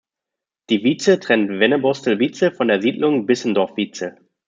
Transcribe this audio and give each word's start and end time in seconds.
Die 0.71 0.83
Wietze 0.83 1.19
trennt 1.19 1.59
Wennebostel-Wietze 1.59 2.49
von 2.51 2.69
der 2.69 2.81
Siedlung 2.81 3.27
Bissendorf-Wietze. 3.27 4.15